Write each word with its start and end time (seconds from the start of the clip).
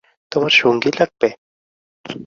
তোমার 0.31 0.53
সঙ্গী 0.53 0.91
লাগবে? 0.99 1.29